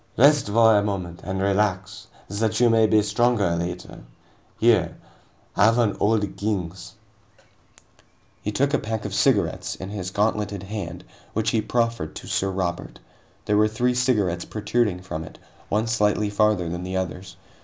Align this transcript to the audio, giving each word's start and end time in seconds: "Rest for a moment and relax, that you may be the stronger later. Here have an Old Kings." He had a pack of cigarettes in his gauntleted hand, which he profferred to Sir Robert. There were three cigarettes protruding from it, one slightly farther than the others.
"Rest 0.17 0.47
for 0.47 0.75
a 0.75 0.81
moment 0.81 1.19
and 1.23 1.39
relax, 1.39 2.07
that 2.27 2.59
you 2.59 2.71
may 2.71 2.87
be 2.87 2.97
the 3.01 3.03
stronger 3.03 3.55
later. 3.55 3.99
Here 4.57 4.97
have 5.55 5.77
an 5.77 5.95
Old 5.99 6.37
Kings." 6.37 6.93
He 8.41 8.49
had 8.57 8.73
a 8.73 8.79
pack 8.79 9.05
of 9.05 9.13
cigarettes 9.13 9.75
in 9.75 9.91
his 9.91 10.09
gauntleted 10.09 10.63
hand, 10.63 11.03
which 11.33 11.51
he 11.51 11.61
profferred 11.61 12.15
to 12.15 12.25
Sir 12.25 12.49
Robert. 12.49 12.99
There 13.45 13.57
were 13.57 13.67
three 13.67 13.93
cigarettes 13.93 14.45
protruding 14.45 15.03
from 15.03 15.23
it, 15.23 15.37
one 15.69 15.85
slightly 15.85 16.31
farther 16.31 16.67
than 16.67 16.81
the 16.81 16.97
others. 16.97 17.37